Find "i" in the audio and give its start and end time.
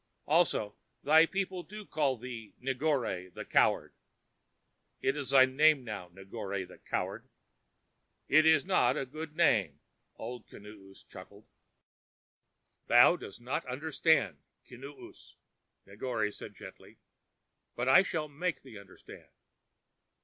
17.87-18.01